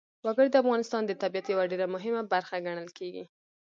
[0.25, 3.23] وګړي د افغانستان د طبیعت یوه ډېره مهمه برخه ګڼل کېږي.